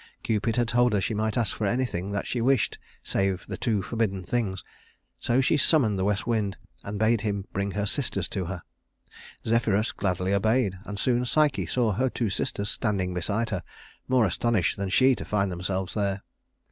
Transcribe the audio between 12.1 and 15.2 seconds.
sisters standing beside her, more astonished than she